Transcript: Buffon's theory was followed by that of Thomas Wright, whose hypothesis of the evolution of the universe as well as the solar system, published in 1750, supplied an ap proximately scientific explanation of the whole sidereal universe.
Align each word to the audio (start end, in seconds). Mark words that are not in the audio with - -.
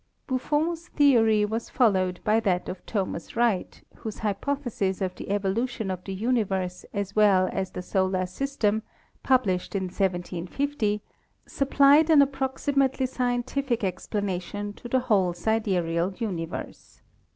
Buffon's 0.25 0.87
theory 0.87 1.45
was 1.45 1.69
followed 1.69 2.21
by 2.23 2.39
that 2.39 2.67
of 2.67 2.83
Thomas 2.87 3.35
Wright, 3.35 3.83
whose 3.97 4.17
hypothesis 4.17 4.99
of 4.99 5.13
the 5.13 5.29
evolution 5.29 5.91
of 5.91 6.03
the 6.05 6.13
universe 6.15 6.85
as 6.91 7.15
well 7.15 7.47
as 7.53 7.69
the 7.69 7.83
solar 7.83 8.25
system, 8.25 8.81
published 9.21 9.75
in 9.75 9.83
1750, 9.83 11.03
supplied 11.45 12.09
an 12.09 12.23
ap 12.23 12.31
proximately 12.31 13.05
scientific 13.07 13.83
explanation 13.83 14.73
of 14.83 14.89
the 14.89 15.01
whole 15.01 15.33
sidereal 15.33 16.15
universe. 16.17 17.03